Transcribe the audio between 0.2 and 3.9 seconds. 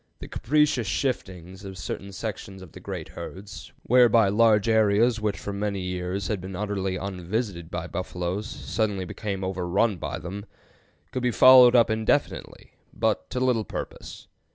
capricious shiftings of certain sections of the great herds,